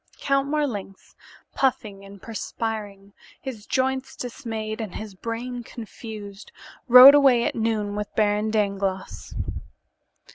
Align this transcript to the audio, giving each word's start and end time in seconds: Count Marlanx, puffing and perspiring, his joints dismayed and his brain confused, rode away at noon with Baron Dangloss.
Count 0.19 0.47
Marlanx, 0.49 1.13
puffing 1.53 2.03
and 2.03 2.23
perspiring, 2.23 3.13
his 3.39 3.67
joints 3.67 4.15
dismayed 4.15 4.81
and 4.81 4.95
his 4.95 5.13
brain 5.13 5.61
confused, 5.61 6.51
rode 6.87 7.13
away 7.13 7.43
at 7.43 7.53
noon 7.53 7.95
with 7.95 8.11
Baron 8.15 8.49
Dangloss. 8.49 9.35